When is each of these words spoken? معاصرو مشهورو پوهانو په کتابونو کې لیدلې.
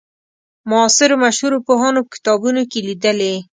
معاصرو 0.69 1.15
مشهورو 1.25 1.63
پوهانو 1.67 1.99
په 2.05 2.11
کتابونو 2.15 2.61
کې 2.71 2.79
لیدلې. 2.87 3.33